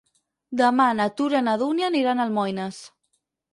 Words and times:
Demà 0.61 0.87
na 1.01 1.07
Tura 1.19 1.43
i 1.45 1.47
na 1.49 1.55
Dúnia 1.65 1.91
iran 2.01 2.25
a 2.25 2.29
Almoines. 2.31 2.83